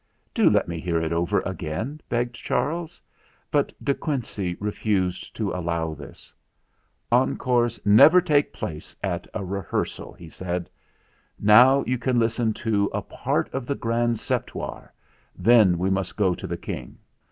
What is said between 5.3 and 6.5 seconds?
to allow this.